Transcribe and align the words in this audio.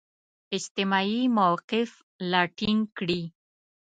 اجتماعي 0.57 1.19
موقف 1.37 1.89
لا 2.31 2.41
ټینګ 2.57 2.81
کړي. 2.97 3.21